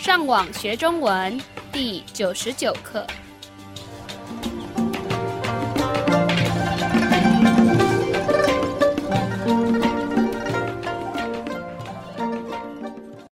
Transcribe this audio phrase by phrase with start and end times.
[0.00, 1.38] 上网学中文
[1.72, 3.06] 第九十九课。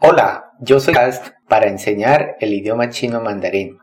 [0.00, 3.78] Hola, yo soy Cast para enseñar el idioma chino mandarín.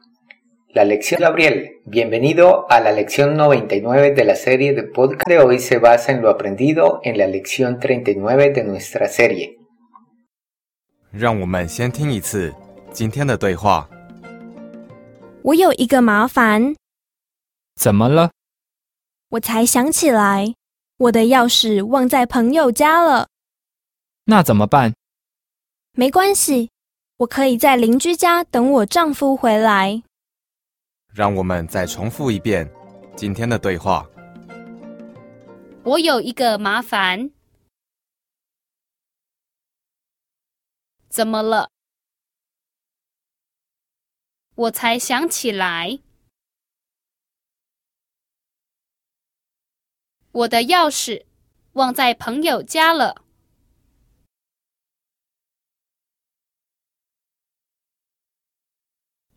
[0.70, 5.59] La lección Gabriel, bienvenido a la lección 99 de la serie de podcast de hoy
[5.59, 9.57] se basa en lo aprendido en la lección 39 de nuestra serie.
[11.18, 12.54] 让我们先听一次
[12.93, 13.89] 今天的对话。
[15.43, 16.75] 我有一个麻烦，
[17.75, 18.30] 怎么了？
[19.30, 20.54] 我才想起来，
[20.96, 23.29] 我的钥匙忘在朋友家了。
[24.25, 24.94] 那怎么办？
[25.93, 26.71] 没关系，
[27.18, 30.02] 我可以在邻居家等我丈夫回来。
[31.13, 32.70] 让我们再重复一遍
[33.16, 34.06] 今天的对话。
[35.83, 37.30] 我有一个麻烦，
[41.08, 41.70] 怎么了？
[44.61, 46.00] 我才想起来，
[50.33, 51.25] 我的钥匙
[51.72, 53.25] 忘在朋友家了。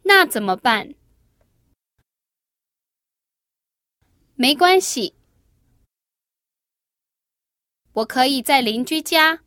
[0.01, 0.93] 那怎么办？
[4.35, 5.15] 没关系，
[7.93, 9.41] 我可以在邻居家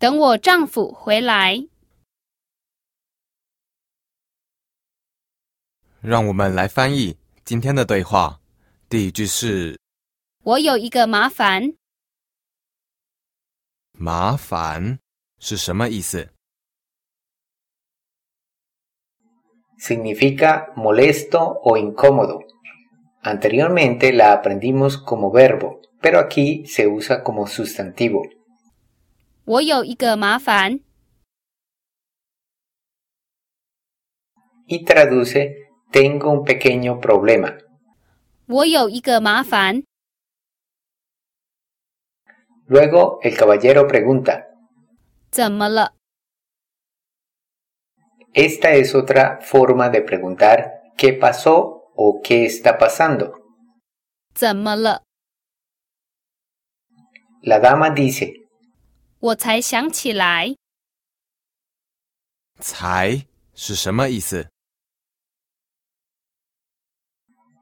[0.00, 1.68] 等我丈夫回来。
[6.00, 8.40] 让我们来翻译今天的对话。
[8.88, 9.78] 第一句是
[10.42, 11.74] 我有一个麻烦
[13.92, 15.00] ，“麻烦”
[15.38, 16.30] 是什么意思
[19.78, 22.40] ？Significa molesto o incómodo.
[23.22, 28.39] Anteriormente la aprendimos como verbo, pero aquí se usa como sustantivo.
[29.45, 30.79] 我有一个麻烦，
[34.67, 37.59] y traduce tengo un pequeño problema.
[38.47, 39.83] 我有一个麻烦。
[42.67, 44.45] Luego el caballero pregunta,
[45.31, 45.93] 怎么了？
[48.33, 53.41] esta es otra forma de preguntar qué pasó o qué está pasando.
[54.33, 55.03] 怎么了？
[57.43, 58.38] La dama dice,
[59.19, 60.55] 我才想起来，
[62.59, 64.49] 才是什么意思？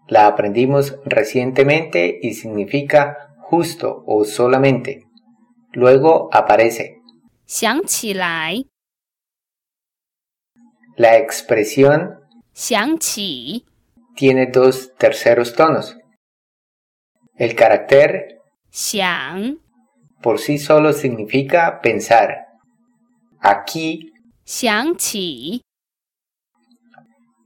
[0.09, 5.06] la aprendimos recientemente y significa justo o solamente.
[5.72, 7.02] Luego aparece
[7.48, 8.66] 想起来，
[10.98, 12.20] la expresión
[12.54, 13.66] 想起，
[14.16, 15.96] tiene dos terceros tonos.
[17.36, 19.58] El carácter 想，
[20.22, 22.48] por sí solo significa pensar.
[23.40, 24.14] Aquí
[24.46, 25.62] 想起，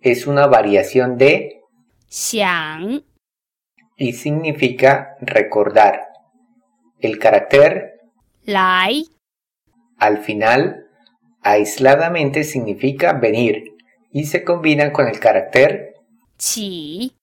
[0.01, 1.61] es una variación de
[2.07, 3.03] 想，
[3.97, 6.07] y significa recordar.
[6.99, 7.99] El carácter
[8.45, 9.05] 来，
[9.97, 10.87] al final
[11.41, 13.75] aisladamente significa venir
[14.11, 15.93] y se combina con el carácter
[16.37, 17.15] 起，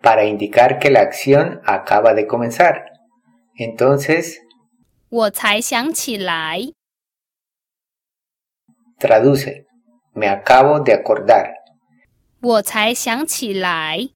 [0.00, 2.92] para indicar que la acción acaba de comenzar.
[3.54, 4.40] Entonces,
[5.13, 6.73] 我才想起来
[8.99, 9.63] ，traduce,
[10.13, 11.53] me acabo de acordar.
[12.41, 14.09] 我才想起来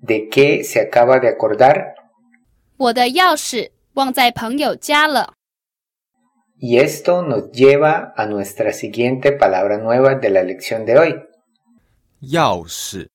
[0.00, 1.96] ，¿De qué se acaba de acordar?
[2.76, 5.34] 我的钥匙忘在朋友家了。
[6.60, 11.26] Y esto nos lleva a nuestra siguiente palabra nueva de la lección de hoy.
[12.20, 13.08] 钥匙。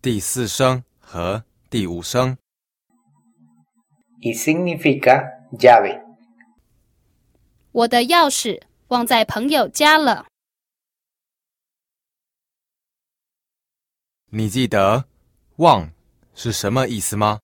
[0.00, 2.37] 第四声和第五声。
[4.21, 6.01] y significa llave.
[7.71, 10.27] 我的钥匙忘在朋友家了。
[14.29, 15.05] 你记得“
[15.57, 15.91] 忘”
[16.35, 17.39] 是什么意思吗？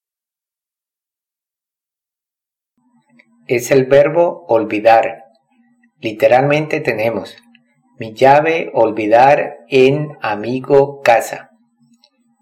[3.47, 5.23] Es el verbo olvidar.
[5.99, 7.35] Literalmente tenemos
[7.97, 11.49] mi llave olvidar en amigo casa.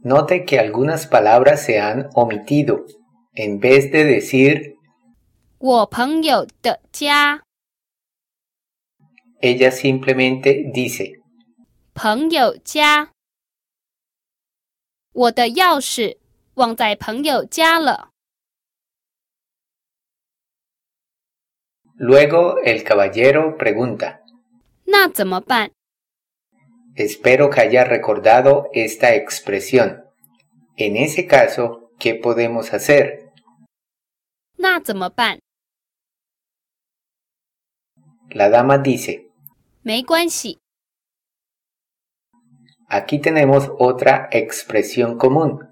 [0.03, 2.85] Note que algunas palabras se han omitido.
[3.33, 4.75] En vez de decir
[5.57, 7.41] 我朋友的家，
[9.41, 11.19] ella simplemente dice
[11.93, 13.11] 朋友家。
[15.11, 16.17] 我的钥匙
[16.55, 18.09] 忘在朋友家了。
[21.97, 24.19] Luego el caballero pregunta
[24.85, 25.71] 那怎么办？
[26.96, 30.04] Espero que haya recordado esta expresión.
[30.76, 33.30] En ese caso, ¿qué podemos hacer?
[38.30, 39.30] La dama dice,
[42.88, 45.68] Aquí tenemos otra expresión común.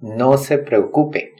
[0.00, 1.34] No se preocupe.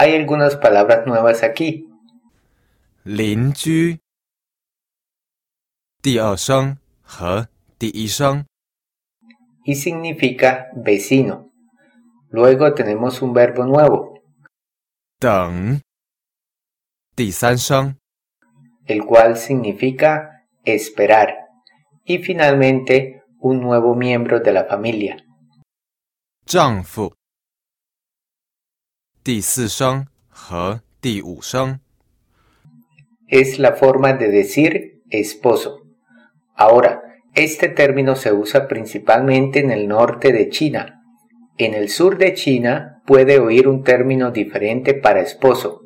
[0.00, 1.88] Hay algunas palabras nuevas aquí.
[3.02, 3.98] Lin Ju.
[9.64, 11.50] Y significa vecino.
[12.30, 14.22] Luego tenemos un verbo nuevo.
[15.20, 15.80] Deng.
[18.86, 21.48] El cual significa esperar.
[22.04, 25.16] Y finalmente un nuevo miembro de la familia.
[26.46, 27.17] Zhangfu.
[29.27, 31.79] 第四声和第五声，
[33.29, 35.79] Es la forma de decir esposo.
[36.55, 37.01] Ahora,
[37.33, 41.01] este término se usa principalmente en el norte de China.
[41.57, 45.81] En el sur de China puede oír un término diferente para esposo.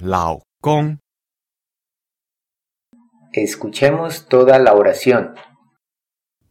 [0.00, 0.98] 老公，
[3.32, 5.34] Escuchemos toda la oración.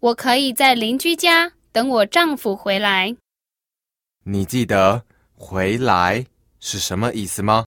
[0.02, 3.16] 我可以在邻居家等我丈夫回来。
[4.24, 5.04] 你记得“
[5.44, 6.26] 回来”
[6.60, 7.66] 是什么意思吗？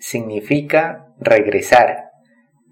[0.00, 2.10] significa regresar.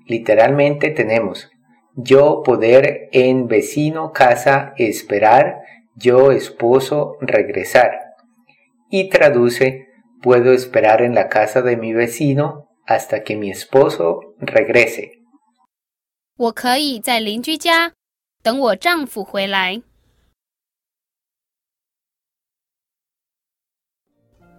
[0.06, 1.48] Literalmente tenemos
[1.96, 5.56] yo poder en vecino casa esperar,
[5.96, 7.90] yo esposo regresar.
[8.90, 9.86] Y traduce
[10.22, 15.12] puedo esperar en la casa de mi vecino hasta que mi esposo regrese.
[16.36, 17.94] 我可以在邻居家
[18.42, 19.82] 等我丈夫回来。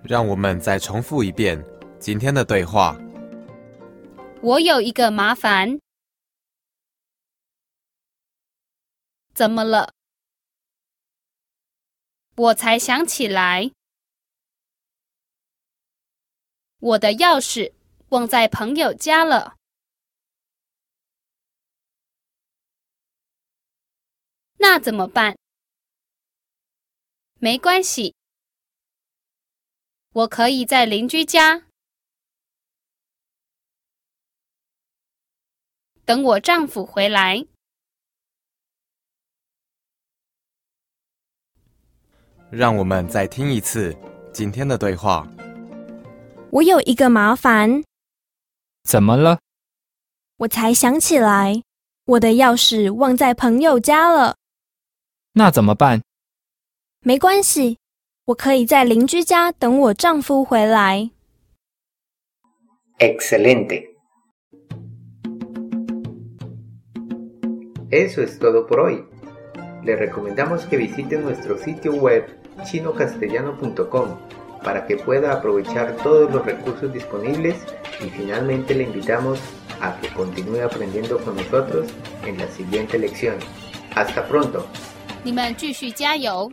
[0.05, 1.65] 让我们再重复一遍
[1.99, 2.97] 今天的对话。
[4.43, 5.79] 我有一个麻烦，
[9.33, 9.93] 怎么了？
[12.35, 13.71] 我才想起来，
[16.81, 17.73] 我的钥匙
[18.09, 19.57] 忘在朋友家了。
[24.57, 25.37] 那怎么办？
[27.39, 28.15] 没关系，
[30.15, 31.63] 我可以在邻居家
[36.05, 37.47] 等我丈夫回来。
[42.51, 43.97] 让我们再听一次
[44.35, 45.27] 今天的对话。
[46.51, 47.83] 我有一个麻烦，
[48.83, 49.39] 怎么了？
[50.37, 51.63] 我才想起来，
[52.05, 54.37] 我的钥匙忘在朋友家了。
[55.33, 56.03] 那怎么办？
[57.01, 57.79] 没关系，
[58.26, 61.12] 我可以在邻居家等我丈夫回来。
[63.00, 63.96] Excelente.
[67.90, 69.06] Eso es todo por hoy.
[69.84, 72.26] Le recomendamos que visite nuestro sitio web
[72.66, 74.18] chinocastellano.com
[74.64, 77.56] para que pueda aprovechar todos los recursos disponibles
[78.02, 79.40] y finalmente le invitamos
[79.80, 81.88] a que continúe aprendiendo con nosotros
[82.26, 83.36] en la siguiente lección.
[83.96, 84.68] Hasta pronto.
[85.24, 86.52] 你们继续加油！